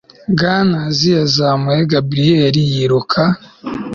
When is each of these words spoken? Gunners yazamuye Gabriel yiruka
Gunners 0.39 0.99
yazamuye 1.17 1.79
Gabriel 1.91 2.55
yiruka 2.71 3.21